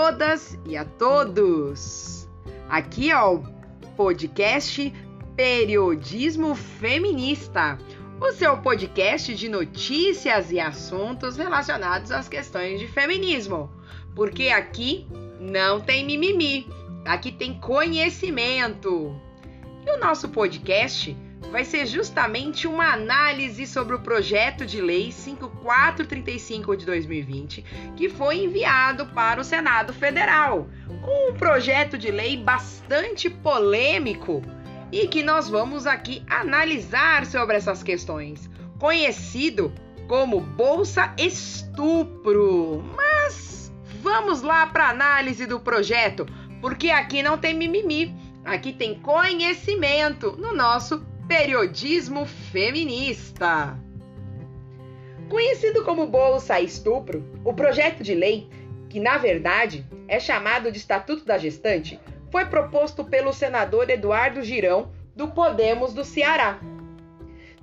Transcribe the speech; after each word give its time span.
todas 0.00 0.58
e 0.64 0.78
a 0.78 0.84
todos. 0.86 2.26
Aqui 2.70 3.10
é 3.10 3.22
o 3.22 3.42
podcast 3.98 4.90
Periodismo 5.36 6.54
Feminista, 6.54 7.76
o 8.18 8.32
seu 8.32 8.56
podcast 8.56 9.34
de 9.34 9.46
notícias 9.46 10.50
e 10.50 10.58
assuntos 10.58 11.36
relacionados 11.36 12.10
às 12.10 12.30
questões 12.30 12.80
de 12.80 12.88
feminismo. 12.88 13.70
Porque 14.14 14.48
aqui 14.48 15.06
não 15.38 15.82
tem 15.82 16.06
mimimi, 16.06 16.66
aqui 17.04 17.30
tem 17.30 17.60
conhecimento. 17.60 19.14
E 19.86 19.90
o 19.90 20.00
nosso 20.00 20.30
podcast 20.30 21.14
vai 21.50 21.64
ser 21.64 21.86
justamente 21.86 22.66
uma 22.66 22.92
análise 22.92 23.66
sobre 23.66 23.94
o 23.94 24.00
projeto 24.00 24.66
de 24.66 24.80
lei 24.80 25.10
5435 25.10 26.76
de 26.76 26.86
2020, 26.86 27.64
que 27.96 28.08
foi 28.08 28.44
enviado 28.44 29.06
para 29.06 29.40
o 29.40 29.44
Senado 29.44 29.92
Federal. 29.92 30.68
Um 30.88 31.34
projeto 31.34 31.96
de 31.96 32.10
lei 32.10 32.36
bastante 32.36 33.28
polêmico 33.30 34.42
e 34.92 35.06
que 35.08 35.22
nós 35.22 35.48
vamos 35.48 35.86
aqui 35.86 36.22
analisar 36.28 37.24
sobre 37.26 37.56
essas 37.56 37.82
questões, 37.82 38.50
conhecido 38.78 39.72
como 40.08 40.40
Bolsa 40.40 41.14
Estupro. 41.16 42.82
Mas 42.96 43.72
vamos 44.02 44.42
lá 44.42 44.66
para 44.66 44.86
a 44.86 44.90
análise 44.90 45.46
do 45.46 45.60
projeto, 45.60 46.26
porque 46.60 46.90
aqui 46.90 47.22
não 47.22 47.38
tem 47.38 47.54
mimimi, 47.54 48.14
aqui 48.44 48.72
tem 48.72 48.98
conhecimento 48.98 50.36
no 50.36 50.54
nosso 50.54 51.09
periodismo 51.30 52.26
feminista. 52.26 53.78
Conhecido 55.28 55.84
como 55.84 56.08
Bolsa 56.08 56.60
Estupro, 56.60 57.24
o 57.44 57.54
projeto 57.54 58.02
de 58.02 58.16
lei, 58.16 58.50
que 58.88 58.98
na 58.98 59.16
verdade 59.16 59.86
é 60.08 60.18
chamado 60.18 60.72
de 60.72 60.78
Estatuto 60.78 61.24
da 61.24 61.38
Gestante, 61.38 62.00
foi 62.32 62.46
proposto 62.46 63.04
pelo 63.04 63.32
senador 63.32 63.88
Eduardo 63.88 64.42
Girão, 64.42 64.90
do 65.14 65.28
Podemos 65.28 65.94
do 65.94 66.04
Ceará. 66.04 66.58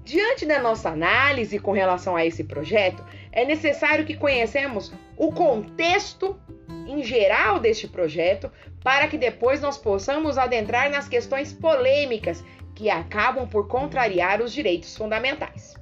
Diante 0.02 0.46
da 0.46 0.62
nossa 0.62 0.92
análise 0.92 1.60
com 1.60 1.74
relação 1.74 2.16
a 2.16 2.26
esse 2.26 2.46
projeto, 2.46 3.04
é 3.34 3.44
necessário 3.44 4.06
que 4.06 4.16
conhecemos 4.16 4.94
o 5.18 5.30
contexto 5.34 6.40
em 6.88 7.04
geral 7.04 7.60
deste 7.60 7.86
projeto 7.86 8.50
para 8.82 9.10
que 9.10 9.18
depois 9.18 9.60
nós 9.60 9.78
possamos 9.78 10.38
adentrar 10.38 10.90
nas 10.90 11.10
questões 11.10 11.52
polêmicas 11.52 12.42
que 12.78 12.92
acabam 12.92 13.48
por 13.48 13.68
contrariar 13.68 14.40
os 14.40 14.54
direitos 14.54 14.96
fundamentais. 14.96 15.74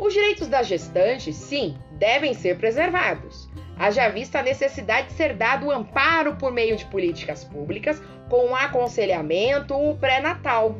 Os 0.00 0.12
direitos 0.12 0.46
das 0.46 0.68
gestantes, 0.68 1.34
sim, 1.34 1.76
devem 1.98 2.32
ser 2.32 2.58
preservados. 2.58 3.50
Haja 3.76 4.08
vista 4.08 4.38
a 4.38 4.42
necessidade 4.42 5.08
de 5.08 5.14
ser 5.14 5.34
dado 5.34 5.68
amparo 5.68 6.36
por 6.36 6.52
meio 6.52 6.76
de 6.76 6.84
políticas 6.84 7.42
públicas 7.42 8.00
com 8.30 8.54
aconselhamento 8.54 9.74
pré-natal. 10.00 10.78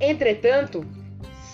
Entretanto, 0.00 0.84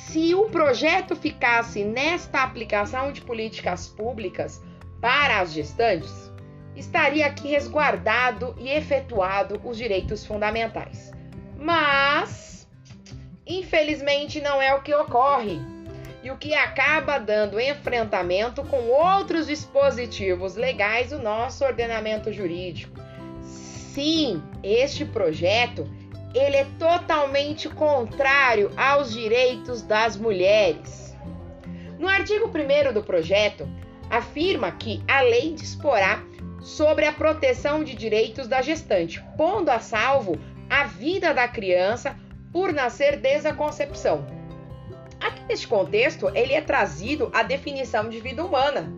se 0.07 0.35
o 0.35 0.49
projeto 0.49 1.15
ficasse 1.15 1.85
nesta 1.85 2.43
aplicação 2.43 3.13
de 3.13 3.21
políticas 3.21 3.89
públicas 3.89 4.63
para 4.99 5.41
as 5.41 5.53
gestantes, 5.53 6.33
estaria 6.75 7.27
aqui 7.27 7.49
resguardado 7.49 8.55
e 8.59 8.71
efetuado 8.71 9.61
os 9.63 9.77
direitos 9.77 10.25
fundamentais. 10.25 11.13
Mas 11.59 12.58
Infelizmente, 13.49 14.43
não 14.43 14.61
é 14.61 14.75
o 14.75 14.83
que 14.83 14.95
ocorre. 14.95 15.59
E 16.23 16.31
o 16.31 16.37
que 16.37 16.55
acaba 16.55 17.19
dando 17.19 17.59
enfrentamento 17.59 18.63
com 18.65 18.89
outros 18.89 19.47
dispositivos 19.47 20.55
legais 20.55 21.11
do 21.11 21.19
nosso 21.19 21.65
ordenamento 21.65 22.31
jurídico. 22.31 23.01
Sim, 23.41 24.43
este 24.63 25.07
projeto 25.07 25.89
ele 26.35 26.57
é 26.57 26.67
totalmente 26.79 27.69
contrário 27.71 28.71
aos 28.77 29.13
direitos 29.13 29.81
das 29.81 30.17
mulheres. 30.17 31.17
No 31.99 32.07
artigo 32.07 32.49
1 32.49 32.93
do 32.93 33.03
projeto, 33.03 33.67
afirma 34.11 34.71
que 34.71 35.03
a 35.09 35.23
lei 35.23 35.55
disporá 35.55 36.23
sobre 36.61 37.07
a 37.07 37.13
proteção 37.13 37.83
de 37.83 37.95
direitos 37.95 38.47
da 38.47 38.61
gestante, 38.61 39.23
pondo 39.37 39.71
a 39.71 39.79
salvo 39.79 40.39
a 40.69 40.85
vida 40.85 41.33
da 41.33 41.49
criança 41.49 42.15
por 42.53 42.73
nascer 42.73 43.19
desde 43.19 43.49
a 43.49 43.55
concepção. 43.55 44.27
Aqui 45.21 45.43
neste 45.49 45.67
contexto, 45.67 46.31
ele 46.35 46.55
é 46.55 46.61
trazido 46.61 47.31
a 47.35 47.43
definição 47.43 48.09
de 48.09 48.21
vida 48.21 48.45
humana, 48.45 48.93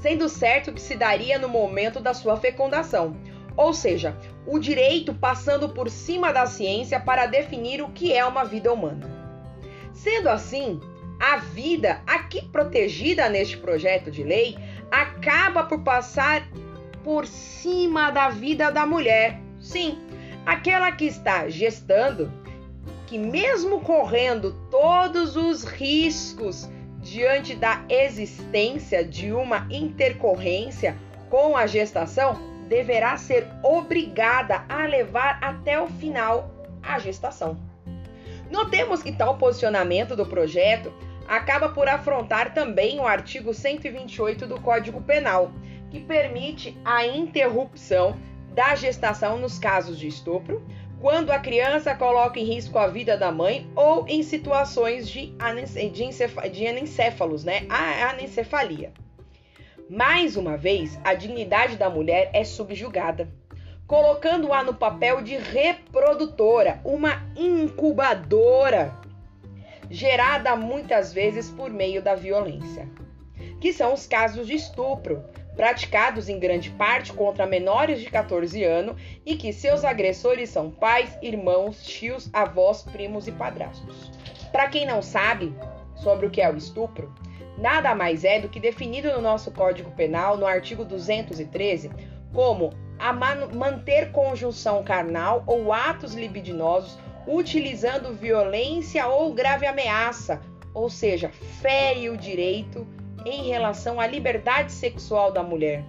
sendo 0.00 0.28
certo 0.28 0.72
que 0.72 0.80
se 0.80 0.96
daria 0.96 1.38
no 1.38 1.48
momento 1.48 2.00
da 2.00 2.12
sua 2.12 2.36
fecundação, 2.36 3.16
ou 3.56 3.72
seja, 3.72 4.16
o 4.46 4.58
direito 4.58 5.14
passando 5.14 5.68
por 5.68 5.88
cima 5.88 6.32
da 6.32 6.46
ciência 6.46 6.98
para 7.00 7.26
definir 7.26 7.82
o 7.82 7.90
que 7.90 8.12
é 8.12 8.24
uma 8.24 8.44
vida 8.44 8.72
humana. 8.72 9.10
Sendo 9.92 10.28
assim, 10.28 10.80
a 11.20 11.36
vida 11.36 12.02
aqui 12.06 12.42
protegida 12.48 13.28
neste 13.28 13.56
projeto 13.56 14.10
de 14.10 14.22
lei 14.22 14.58
acaba 14.90 15.64
por 15.64 15.80
passar 15.82 16.42
por 17.04 17.26
cima 17.26 18.10
da 18.10 18.28
vida 18.28 18.70
da 18.70 18.84
mulher. 18.84 19.40
Sim, 19.60 19.98
aquela 20.44 20.90
que 20.90 21.04
está 21.04 21.48
gestando, 21.48 22.32
que, 23.12 23.18
mesmo 23.18 23.82
correndo 23.82 24.54
todos 24.70 25.36
os 25.36 25.64
riscos 25.64 26.66
diante 26.98 27.54
da 27.54 27.84
existência 27.86 29.04
de 29.04 29.30
uma 29.34 29.66
intercorrência 29.70 30.96
com 31.28 31.54
a 31.54 31.66
gestação, 31.66 32.38
deverá 32.70 33.18
ser 33.18 33.46
obrigada 33.62 34.64
a 34.66 34.86
levar 34.86 35.38
até 35.42 35.78
o 35.78 35.88
final 35.88 36.50
a 36.82 36.98
gestação. 36.98 37.58
Notemos 38.50 39.02
que 39.02 39.12
tal 39.12 39.36
posicionamento 39.36 40.16
do 40.16 40.24
projeto 40.24 40.90
acaba 41.28 41.68
por 41.68 41.88
afrontar 41.88 42.54
também 42.54 42.98
o 42.98 43.06
artigo 43.06 43.52
128 43.52 44.46
do 44.46 44.58
Código 44.58 45.02
Penal, 45.02 45.52
que 45.90 46.00
permite 46.00 46.80
a 46.82 47.06
interrupção 47.06 48.16
da 48.54 48.74
gestação 48.74 49.38
nos 49.38 49.58
casos 49.58 49.98
de 49.98 50.08
estupro, 50.08 50.62
quando 51.02 51.32
a 51.32 51.38
criança 51.40 51.96
coloca 51.96 52.38
em 52.38 52.44
risco 52.44 52.78
a 52.78 52.86
vida 52.86 53.18
da 53.18 53.32
mãe 53.32 53.68
ou 53.74 54.06
em 54.06 54.22
situações 54.22 55.08
de, 55.08 55.34
anencéfalos, 56.68 57.42
né? 57.42 57.66
A 57.68 58.10
anencefalia. 58.10 58.92
Mais 59.90 60.36
uma 60.36 60.56
vez, 60.56 60.96
a 61.02 61.12
dignidade 61.12 61.76
da 61.76 61.90
mulher 61.90 62.30
é 62.32 62.44
subjugada, 62.44 63.28
colocando-a 63.84 64.62
no 64.62 64.74
papel 64.74 65.22
de 65.22 65.36
reprodutora, 65.36 66.80
uma 66.84 67.20
incubadora, 67.36 68.94
gerada 69.90 70.54
muitas 70.54 71.12
vezes 71.12 71.50
por 71.50 71.68
meio 71.68 72.00
da 72.00 72.14
violência, 72.14 72.88
que 73.62 73.72
são 73.72 73.94
os 73.94 74.08
casos 74.08 74.48
de 74.48 74.54
estupro, 74.54 75.22
praticados 75.54 76.28
em 76.28 76.36
grande 76.36 76.68
parte 76.70 77.12
contra 77.12 77.46
menores 77.46 78.00
de 78.00 78.10
14 78.10 78.64
anos 78.64 79.00
e 79.24 79.36
que 79.36 79.52
seus 79.52 79.84
agressores 79.84 80.50
são 80.50 80.68
pais, 80.68 81.16
irmãos, 81.22 81.86
tios, 81.86 82.28
avós, 82.32 82.82
primos 82.82 83.28
e 83.28 83.30
padrastos. 83.30 84.10
Para 84.50 84.66
quem 84.66 84.84
não 84.84 85.00
sabe 85.00 85.54
sobre 85.94 86.26
o 86.26 86.30
que 86.30 86.40
é 86.40 86.52
o 86.52 86.56
estupro, 86.56 87.14
nada 87.56 87.94
mais 87.94 88.24
é 88.24 88.40
do 88.40 88.48
que 88.48 88.58
definido 88.58 89.12
no 89.12 89.20
nosso 89.20 89.52
Código 89.52 89.92
Penal, 89.92 90.36
no 90.36 90.44
artigo 90.44 90.84
213, 90.84 91.88
como 92.34 92.70
a 92.98 93.12
manter 93.12 94.10
conjunção 94.10 94.82
carnal 94.82 95.44
ou 95.46 95.72
atos 95.72 96.14
libidinosos 96.14 96.98
utilizando 97.28 98.12
violência 98.12 99.06
ou 99.06 99.32
grave 99.32 99.66
ameaça, 99.66 100.40
ou 100.74 100.90
seja, 100.90 101.30
fere 101.60 102.10
o 102.10 102.16
direito 102.16 102.84
em 103.24 103.48
relação 103.48 104.00
à 104.00 104.06
liberdade 104.06 104.72
sexual 104.72 105.32
da 105.32 105.42
mulher, 105.42 105.84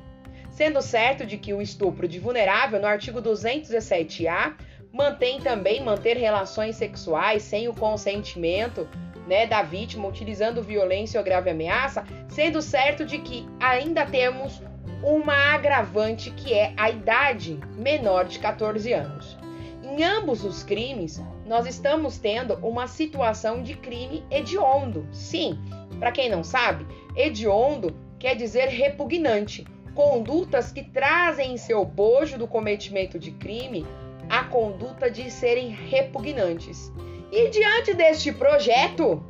sendo 0.50 0.82
certo 0.82 1.26
de 1.26 1.38
que 1.38 1.54
o 1.54 1.62
estupro 1.62 2.08
de 2.08 2.20
vulnerável 2.20 2.80
no 2.80 2.88
artigo 2.88 3.22
217-A 3.22 4.56
mantém 4.92 5.42
também 5.42 5.84
manter 5.84 6.18
relações 6.18 6.76
sexuais 6.76 7.42
sem 7.42 7.68
o 7.68 7.74
consentimento 7.74 8.88
né, 9.28 9.48
da 9.48 9.64
vítima, 9.64 10.08
utilizando 10.08 10.62
violência 10.62 11.20
ou 11.20 11.24
grave 11.24 11.50
ameaça, 11.50 12.04
sendo 12.30 12.62
certo 12.62 13.06
de 13.06 13.18
que 13.20 13.48
ainda 13.60 14.06
temos 14.06 14.62
uma 15.02 15.54
agravante 15.54 16.32
que 16.32 16.54
é 16.54 16.74
a 16.78 16.90
idade 16.90 17.60
menor 17.76 18.26
de 18.26 18.40
14 18.40 18.94
anos. 18.94 19.38
Em 19.84 20.04
ambos 20.04 20.44
os 20.44 20.64
crimes, 20.64 21.22
nós 21.46 21.66
estamos 21.66 22.18
tendo 22.18 22.56
uma 22.66 22.88
situação 22.88 23.62
de 23.62 23.76
crime 23.76 24.24
hediondo. 24.32 25.06
Sim, 25.12 25.60
para 26.00 26.12
quem 26.12 26.30
não 26.30 26.44
sabe, 26.44 26.86
hediondo 27.16 27.96
quer 28.20 28.36
dizer 28.36 28.68
repugnante, 28.68 29.66
condutas 29.94 30.72
que 30.72 30.84
trazem 30.84 31.54
em 31.54 31.58
seu 31.58 31.86
bojo 31.86 32.38
do 32.38 32.48
cometimento 32.48 33.20
de 33.20 33.32
crime 33.32 33.86
a 34.30 34.46
conduta 34.46 35.12
de 35.12 35.30
serem 35.30 35.70
repugnantes. 35.70 36.92
E 37.32 37.50
diante 37.50 37.94
deste 37.94 38.32
projeto, 38.32 39.24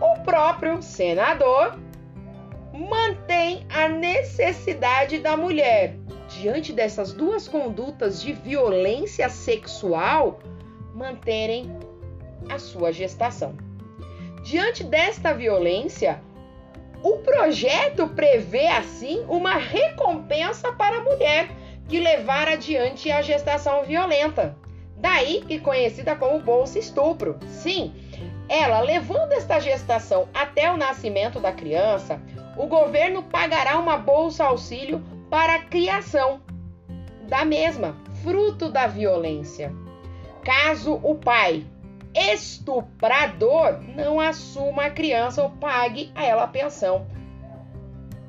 o 0.00 0.20
próprio 0.24 0.82
senador 0.82 1.78
mantém 2.72 3.66
a 3.70 3.88
necessidade 3.88 5.18
da 5.18 5.36
mulher 5.36 5.96
diante 6.28 6.72
dessas 6.72 7.12
duas 7.12 7.48
condutas 7.48 8.22
de 8.22 8.32
violência 8.32 9.28
sexual, 9.28 10.38
manterem 10.94 11.70
a 12.48 12.58
sua 12.58 12.92
gestação. 12.92 13.56
Diante 14.42 14.84
desta 14.84 15.32
violência, 15.32 16.22
o 17.02 17.18
projeto 17.18 18.08
prevê 18.08 18.66
assim 18.66 19.24
uma 19.28 19.54
recompensa 19.54 20.72
para 20.72 20.98
a 20.98 21.02
mulher 21.02 21.48
que 21.88 22.00
levar 22.00 22.48
adiante 22.48 23.10
a 23.10 23.22
gestação 23.22 23.84
violenta. 23.84 24.56
Daí 24.96 25.42
que 25.46 25.60
conhecida 25.60 26.16
como 26.16 26.40
bolsa 26.40 26.78
estupro. 26.78 27.38
Sim, 27.46 27.94
ela 28.48 28.80
levando 28.80 29.32
esta 29.32 29.60
gestação 29.60 30.28
até 30.34 30.70
o 30.70 30.76
nascimento 30.76 31.38
da 31.38 31.52
criança, 31.52 32.20
o 32.56 32.66
governo 32.66 33.22
pagará 33.22 33.78
uma 33.78 33.96
bolsa 33.96 34.44
auxílio 34.44 35.02
para 35.30 35.54
a 35.54 35.62
criação 35.62 36.40
da 37.28 37.44
mesma, 37.44 37.96
fruto 38.22 38.70
da 38.70 38.86
violência. 38.86 39.72
Caso 40.42 40.94
o 41.02 41.14
pai 41.14 41.64
estuprador 42.14 43.80
não 43.94 44.18
assuma 44.20 44.86
a 44.86 44.90
criança 44.90 45.42
ou 45.42 45.50
pague 45.50 46.10
a 46.14 46.24
ela 46.24 46.44
a 46.44 46.48
pensão. 46.48 47.06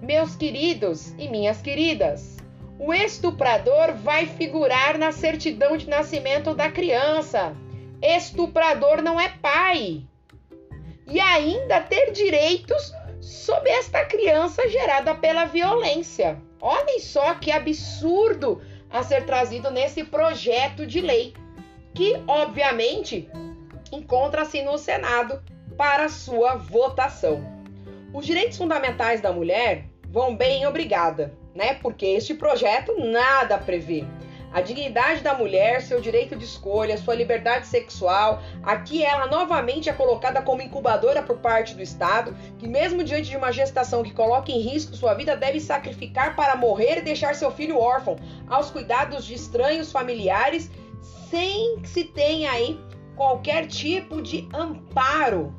Meus 0.02 0.36
queridos 0.36 1.14
e 1.18 1.28
minhas 1.28 1.62
queridas, 1.62 2.38
o 2.80 2.94
estuprador 2.94 3.94
vai 3.96 4.26
figurar 4.26 4.98
na 4.98 5.12
certidão 5.12 5.76
de 5.76 5.90
nascimento 5.90 6.54
da 6.54 6.72
criança. 6.72 7.56
Estuprador 8.02 9.02
não 9.02 9.20
é 9.20 9.30
pai. 9.42 10.04
E 11.06 11.20
ainda 11.20 11.82
ter 11.82 12.12
direitos 12.12 12.94
sobre 13.20 13.70
esta 13.72 14.06
criança 14.06 14.70
gerada 14.70 15.14
pela 15.14 15.46
violência. 15.46 16.42
Olhem 16.62 17.00
só 17.00 17.36
que 17.36 17.52
absurdo 17.52 18.62
a 18.90 19.04
ser 19.04 19.26
trazido 19.26 19.70
nesse 19.70 20.04
projeto 20.04 20.86
de 20.86 21.02
lei, 21.02 21.34
que 21.94 22.22
obviamente 22.28 23.30
encontra-se 23.92 24.62
no 24.62 24.78
Senado 24.78 25.42
para 25.78 26.10
sua 26.10 26.56
votação. 26.56 27.44
Os 28.14 28.26
direitos 28.26 28.58
fundamentais 28.58 29.22
da 29.22 29.32
mulher 29.32 29.86
vão 30.08 30.36
bem 30.36 30.66
obrigada, 30.66 31.34
né? 31.54 31.76
Porque 31.76 32.06
este 32.06 32.34
projeto 32.34 32.96
nada 32.98 33.58
prevê. 33.58 34.06
A 34.52 34.62
dignidade 34.62 35.22
da 35.22 35.36
mulher, 35.36 35.80
seu 35.84 36.02
direito 36.02 36.36
de 36.36 36.44
escolha, 36.44 36.98
sua 36.98 37.14
liberdade 37.14 37.68
sexual, 37.68 38.42
aqui 38.64 39.06
ela 39.06 39.28
novamente 39.28 39.90
é 39.90 39.94
colocada 39.94 40.42
como 40.42 40.64
incubadora 40.64 41.22
por 41.22 41.38
parte 41.38 41.76
do 41.76 41.84
Estado, 41.84 42.36
que 42.58 42.68
mesmo 42.68 43.04
diante 43.04 43.30
de 43.30 43.38
uma 43.38 43.52
gestação 43.52 44.02
que 44.02 44.12
coloca 44.12 44.52
em 44.52 44.60
risco 44.60 44.96
sua 44.96 45.14
vida, 45.14 45.38
deve 45.38 45.60
sacrificar 45.60 46.36
para 46.36 46.56
morrer 46.56 46.98
e 46.98 47.02
deixar 47.04 47.36
seu 47.36 47.52
filho 47.52 47.78
órfão 47.78 48.16
aos 48.48 48.72
cuidados 48.72 49.24
de 49.24 49.36
estranhos 49.36 49.92
familiares, 49.92 50.72
sem 51.30 51.78
que 51.82 51.88
se 51.88 52.06
tenha 52.06 52.52
aí 52.52 52.82
qualquer 53.20 53.68
tipo 53.68 54.22
de 54.22 54.48
amparo. 54.54 55.54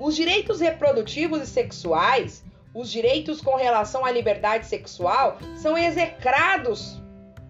Os 0.00 0.16
direitos 0.16 0.58
reprodutivos 0.58 1.40
e 1.40 1.46
sexuais 1.46 2.44
os 2.74 2.90
direitos 2.90 3.40
com 3.40 3.54
relação 3.54 4.04
à 4.04 4.10
liberdade 4.10 4.66
sexual 4.66 5.38
são 5.56 5.78
execrados 5.78 7.00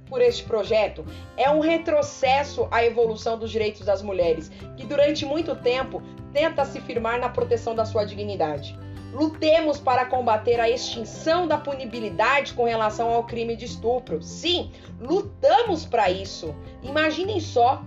por 0.09 0.21
este 0.21 0.45
projeto. 0.45 1.05
É 1.37 1.51
um 1.51 1.61
retrocesso 1.61 2.69
à 2.71 2.85
evolução 2.85 3.39
dos 3.39 3.51
direitos 3.51 3.85
das 3.85 4.01
mulheres, 4.01 4.51
que 4.77 4.85
durante 4.85 5.25
muito 5.25 5.57
tempo 5.57 6.03
tenta 6.33 6.65
se 6.65 6.79
firmar 6.81 7.19
na 7.19 7.29
proteção 7.31 7.75
da 7.75 7.85
sua 7.85 8.05
dignidade. 8.05 8.79
Lutemos 9.13 9.81
para 9.81 10.05
combater 10.05 10.61
a 10.61 10.69
extinção 10.69 11.47
da 11.47 11.57
punibilidade 11.57 12.53
com 12.53 12.65
relação 12.65 13.11
ao 13.11 13.25
crime 13.25 13.57
de 13.57 13.65
estupro. 13.65 14.23
Sim, 14.23 14.71
lutamos 15.01 15.85
para 15.85 16.11
isso. 16.11 16.55
Imaginem 16.83 17.41
só 17.41 17.83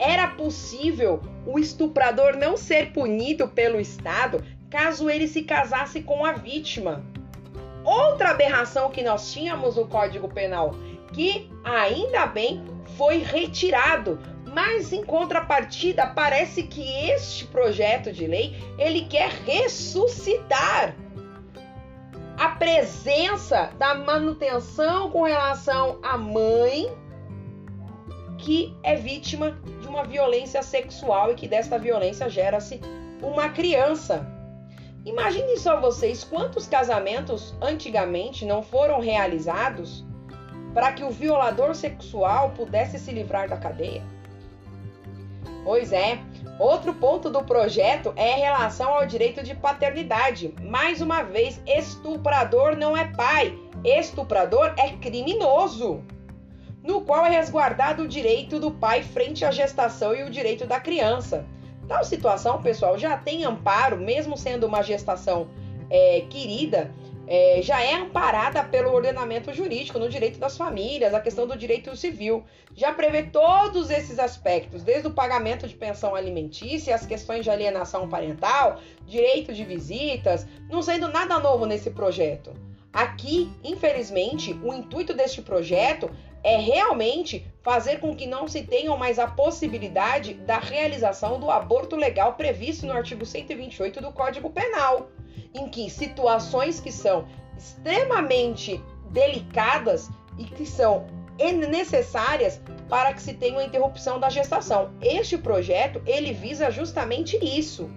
era 0.00 0.28
possível 0.28 1.20
o 1.46 1.58
estuprador 1.58 2.34
não 2.34 2.56
ser 2.56 2.90
punido 2.92 3.46
pelo 3.46 3.78
Estado 3.78 4.42
caso 4.70 5.10
ele 5.10 5.28
se 5.28 5.42
casasse 5.42 6.00
com 6.00 6.24
a 6.24 6.32
vítima. 6.32 7.04
Outra 7.84 8.30
aberração 8.30 8.90
que 8.90 9.02
nós 9.02 9.32
tínhamos 9.32 9.76
no 9.76 9.86
Código 9.86 10.28
Penal, 10.28 10.74
que 11.12 11.50
ainda 11.64 12.26
bem 12.26 12.64
foi 12.96 13.18
retirado, 13.18 14.18
mas 14.46 14.92
em 14.92 15.04
contrapartida 15.04 16.06
parece 16.06 16.62
que 16.62 16.82
este 17.10 17.46
projeto 17.46 18.12
de 18.12 18.26
lei 18.26 18.56
ele 18.78 19.04
quer 19.04 19.30
ressuscitar 19.44 20.94
a 22.38 22.48
presença 22.50 23.70
da 23.78 23.94
manutenção 23.94 25.10
com 25.10 25.24
relação 25.24 25.98
à 26.02 26.16
mãe 26.16 26.90
que 28.40 28.76
é 28.82 28.96
vítima 28.96 29.52
de 29.80 29.86
uma 29.86 30.04
violência 30.04 30.62
sexual 30.62 31.30
e 31.30 31.34
que 31.34 31.48
desta 31.48 31.78
violência 31.78 32.28
gera-se 32.28 32.80
uma 33.22 33.48
criança. 33.50 34.26
Imagine 35.04 35.56
só 35.56 35.80
vocês 35.80 36.24
quantos 36.24 36.66
casamentos 36.66 37.54
antigamente 37.60 38.44
não 38.44 38.62
foram 38.62 39.00
realizados 39.00 40.04
para 40.74 40.92
que 40.92 41.02
o 41.02 41.10
violador 41.10 41.74
sexual 41.74 42.50
pudesse 42.50 42.98
se 42.98 43.10
livrar 43.10 43.48
da 43.48 43.56
cadeia. 43.56 44.02
Pois 45.64 45.92
é, 45.92 46.18
outro 46.58 46.94
ponto 46.94 47.28
do 47.28 47.42
projeto 47.42 48.12
é 48.16 48.38
em 48.38 48.40
relação 48.40 48.94
ao 48.94 49.06
direito 49.06 49.42
de 49.42 49.54
paternidade. 49.54 50.54
Mais 50.62 51.00
uma 51.00 51.22
vez, 51.22 51.60
estuprador 51.66 52.76
não 52.76 52.96
é 52.96 53.06
pai, 53.12 53.58
estuprador 53.84 54.72
é 54.78 54.90
criminoso, 54.90 56.02
no 56.90 57.00
qual 57.00 57.24
é 57.24 57.30
resguardado 57.30 58.02
o 58.02 58.08
direito 58.08 58.58
do 58.58 58.72
pai 58.72 59.02
frente 59.02 59.44
à 59.44 59.50
gestação 59.52 60.12
e 60.12 60.24
o 60.24 60.30
direito 60.30 60.66
da 60.66 60.80
criança. 60.80 61.46
Tal 61.86 62.04
situação, 62.04 62.60
pessoal, 62.60 62.98
já 62.98 63.16
tem 63.16 63.44
amparo, 63.44 63.96
mesmo 63.96 64.36
sendo 64.36 64.66
uma 64.66 64.82
gestação 64.82 65.48
é, 65.88 66.24
querida, 66.28 66.92
é, 67.28 67.60
já 67.62 67.80
é 67.80 67.94
amparada 67.94 68.64
pelo 68.64 68.92
ordenamento 68.92 69.52
jurídico, 69.52 70.00
no 70.00 70.08
direito 70.08 70.40
das 70.40 70.56
famílias, 70.56 71.14
a 71.14 71.20
questão 71.20 71.46
do 71.46 71.56
direito 71.56 71.94
civil. 71.94 72.42
Já 72.74 72.92
prevê 72.92 73.22
todos 73.22 73.88
esses 73.88 74.18
aspectos, 74.18 74.82
desde 74.82 75.06
o 75.06 75.12
pagamento 75.12 75.68
de 75.68 75.76
pensão 75.76 76.16
alimentícia, 76.16 76.92
as 76.92 77.06
questões 77.06 77.44
de 77.44 77.50
alienação 77.50 78.08
parental, 78.08 78.80
direito 79.06 79.52
de 79.52 79.64
visitas, 79.64 80.44
não 80.68 80.82
sendo 80.82 81.06
nada 81.06 81.38
novo 81.38 81.66
nesse 81.66 81.90
projeto. 81.90 82.52
Aqui, 82.92 83.48
infelizmente, 83.62 84.52
o 84.64 84.74
intuito 84.74 85.14
deste 85.14 85.40
projeto 85.40 86.10
é 86.42 86.56
realmente 86.56 87.46
fazer 87.62 88.00
com 88.00 88.14
que 88.14 88.26
não 88.26 88.48
se 88.48 88.62
tenha 88.62 88.94
mais 88.96 89.18
a 89.18 89.26
possibilidade 89.26 90.34
da 90.34 90.58
realização 90.58 91.38
do 91.38 91.50
aborto 91.50 91.96
legal 91.96 92.34
previsto 92.34 92.86
no 92.86 92.92
artigo 92.92 93.26
128 93.26 94.00
do 94.00 94.12
Código 94.12 94.50
Penal, 94.50 95.10
em 95.54 95.68
que 95.68 95.90
situações 95.90 96.80
que 96.80 96.90
são 96.90 97.26
extremamente 97.56 98.82
delicadas 99.10 100.08
e 100.38 100.44
que 100.44 100.64
são 100.64 101.06
necessárias 101.68 102.60
para 102.88 103.12
que 103.14 103.22
se 103.22 103.34
tenha 103.34 103.54
uma 103.54 103.64
interrupção 103.64 104.18
da 104.18 104.28
gestação. 104.28 104.90
Este 105.00 105.38
projeto, 105.38 106.02
ele 106.06 106.32
visa 106.32 106.70
justamente 106.70 107.38
isso, 107.42 107.90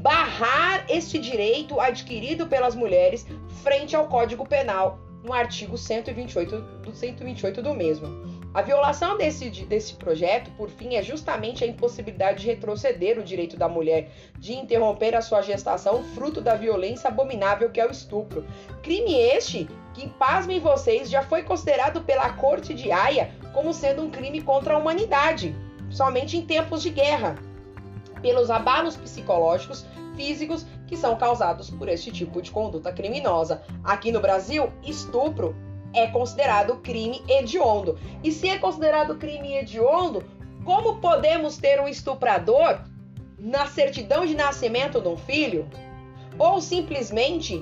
barrar 0.00 0.84
este 0.88 1.18
direito 1.18 1.80
adquirido 1.80 2.46
pelas 2.46 2.74
mulheres 2.74 3.26
frente 3.62 3.96
ao 3.96 4.06
Código 4.06 4.46
Penal 4.46 4.98
no 5.24 5.32
artigo 5.32 5.78
128 5.78 6.60
do 6.60 6.94
128 6.94 7.62
do 7.62 7.74
mesmo. 7.74 8.06
A 8.52 8.60
violação 8.60 9.16
desse, 9.16 9.48
desse 9.64 9.94
projeto, 9.94 10.50
por 10.52 10.68
fim, 10.68 10.94
é 10.94 11.02
justamente 11.02 11.64
a 11.64 11.66
impossibilidade 11.66 12.42
de 12.42 12.46
retroceder 12.46 13.18
o 13.18 13.24
direito 13.24 13.56
da 13.56 13.68
mulher 13.68 14.12
de 14.38 14.52
interromper 14.52 15.16
a 15.16 15.22
sua 15.22 15.40
gestação, 15.40 16.04
fruto 16.14 16.42
da 16.42 16.54
violência 16.54 17.08
abominável 17.08 17.70
que 17.70 17.80
é 17.80 17.86
o 17.86 17.90
estupro. 17.90 18.46
Crime 18.82 19.14
este 19.14 19.66
que, 19.94 20.08
pasmem 20.10 20.60
vocês, 20.60 21.08
já 21.08 21.22
foi 21.22 21.42
considerado 21.42 22.02
pela 22.02 22.28
Corte 22.34 22.74
de 22.74 22.92
Haia 22.92 23.32
como 23.52 23.72
sendo 23.72 24.02
um 24.02 24.10
crime 24.10 24.42
contra 24.42 24.74
a 24.74 24.78
humanidade, 24.78 25.54
somente 25.90 26.36
em 26.36 26.44
tempos 26.44 26.82
de 26.82 26.90
guerra, 26.90 27.36
pelos 28.20 28.50
abalos 28.50 28.96
psicológicos, 28.96 29.86
físicos 30.14 30.66
que 30.94 31.00
são 31.00 31.16
causados 31.16 31.70
por 31.70 31.88
este 31.88 32.12
tipo 32.12 32.40
de 32.40 32.52
conduta 32.52 32.92
criminosa. 32.92 33.62
Aqui 33.82 34.12
no 34.12 34.20
Brasil, 34.20 34.72
estupro 34.84 35.56
é 35.92 36.06
considerado 36.06 36.76
crime 36.76 37.20
hediondo. 37.28 37.98
E 38.22 38.30
se 38.30 38.48
é 38.48 38.58
considerado 38.58 39.16
crime 39.16 39.56
hediondo, 39.56 40.22
como 40.64 41.00
podemos 41.00 41.56
ter 41.56 41.80
um 41.80 41.88
estuprador 41.88 42.78
na 43.36 43.66
certidão 43.66 44.24
de 44.24 44.36
nascimento 44.36 45.00
de 45.00 45.08
um 45.08 45.16
filho? 45.16 45.68
Ou 46.38 46.60
simplesmente 46.60 47.60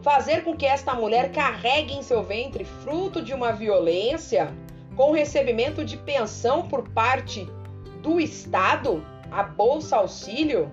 fazer 0.00 0.42
com 0.42 0.56
que 0.56 0.64
esta 0.64 0.94
mulher 0.94 1.32
carregue 1.32 1.92
em 1.92 2.02
seu 2.02 2.22
ventre 2.22 2.64
fruto 2.64 3.20
de 3.20 3.34
uma 3.34 3.52
violência 3.52 4.54
com 4.96 5.12
recebimento 5.12 5.84
de 5.84 5.98
pensão 5.98 6.66
por 6.66 6.88
parte 6.88 7.46
do 8.00 8.18
Estado, 8.18 9.04
a 9.30 9.42
Bolsa 9.42 9.96
Auxílio? 9.96 10.72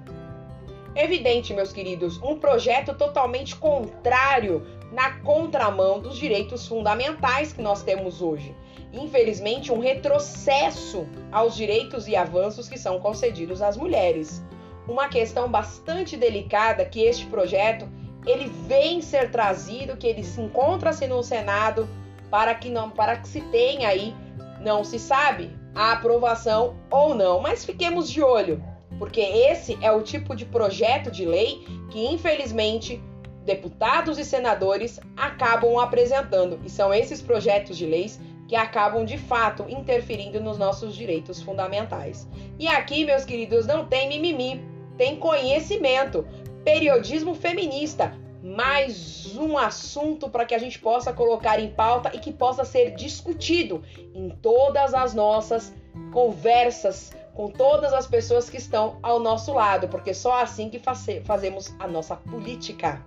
Evidente, 0.97 1.53
meus 1.53 1.71
queridos, 1.71 2.19
um 2.23 2.39
projeto 2.39 2.91
totalmente 2.95 3.55
contrário 3.55 4.65
na 4.91 5.19
contramão 5.19 5.99
dos 5.99 6.17
direitos 6.17 6.67
fundamentais 6.67 7.53
que 7.53 7.61
nós 7.61 7.83
temos 7.83 8.19
hoje. 8.19 8.55
Infelizmente, 8.91 9.71
um 9.71 9.77
retrocesso 9.77 11.07
aos 11.31 11.55
direitos 11.55 12.07
e 12.07 12.15
avanços 12.15 12.67
que 12.67 12.79
são 12.79 12.99
concedidos 12.99 13.61
às 13.61 13.77
mulheres. 13.77 14.43
Uma 14.87 15.07
questão 15.07 15.47
bastante 15.47 16.17
delicada 16.17 16.83
que 16.83 17.03
este 17.03 17.27
projeto 17.27 17.87
ele 18.25 18.51
vem 18.65 18.99
ser 18.99 19.29
trazido, 19.29 19.97
que 19.97 20.07
ele 20.07 20.23
se 20.23 20.41
encontra-se 20.41 21.05
no 21.05 21.21
Senado 21.21 21.87
para 22.31 22.55
que 22.55 22.69
não 22.69 22.89
para 22.89 23.17
que 23.17 23.27
se 23.27 23.41
tenha 23.51 23.89
aí, 23.89 24.15
não 24.61 24.83
se 24.83 24.97
sabe 24.97 25.55
a 25.75 25.91
aprovação 25.91 26.75
ou 26.89 27.13
não, 27.13 27.39
mas 27.39 27.63
fiquemos 27.63 28.09
de 28.09 28.23
olho, 28.23 28.63
porque 28.99 29.21
esse 29.21 29.77
é 29.81 29.91
o 29.91 30.01
tipo 30.01 30.35
de 30.35 30.45
projeto 30.45 31.11
de 31.11 31.25
lei 31.25 31.65
que 31.89 32.05
infelizmente 32.05 33.01
deputados 33.47 34.17
e 34.17 34.25
senadores 34.25 34.99
acabam 35.15 35.79
apresentando, 35.79 36.59
e 36.65 36.69
são 36.69 36.93
esses 36.93 37.21
projetos 37.21 37.77
de 37.77 37.85
leis 37.85 38.19
que 38.47 38.55
acabam 38.55 39.05
de 39.05 39.17
fato 39.17 39.65
interferindo 39.69 40.39
nos 40.41 40.57
nossos 40.57 40.95
direitos 40.95 41.41
fundamentais. 41.41 42.27
E 42.59 42.67
aqui, 42.67 43.05
meus 43.05 43.23
queridos, 43.23 43.65
não 43.65 43.85
tem 43.85 44.09
mimimi, 44.09 44.61
tem 44.97 45.15
conhecimento, 45.15 46.25
periodismo 46.63 47.33
feminista, 47.33 48.13
mais 48.43 49.35
um 49.37 49.57
assunto 49.57 50.29
para 50.29 50.45
que 50.45 50.55
a 50.55 50.57
gente 50.57 50.79
possa 50.79 51.11
colocar 51.11 51.59
em 51.59 51.69
pauta 51.69 52.11
e 52.13 52.19
que 52.19 52.31
possa 52.31 52.63
ser 52.63 52.95
discutido 52.95 53.83
em 54.13 54.29
todas 54.29 54.93
as 54.93 55.13
nossas 55.13 55.73
conversas 56.11 57.11
com 57.37 57.51
todas 57.51 57.93
as 57.93 58.07
pessoas 58.07 58.49
que 58.49 58.57
estão 58.57 58.97
ao 59.03 59.19
nosso 59.19 59.53
lado, 59.53 59.87
porque 59.87 60.11
só 60.11 60.41
assim 60.41 60.71
que 60.71 60.81
fazemos 61.23 61.71
a 61.77 61.87
nossa 61.87 62.15
política. 62.15 63.05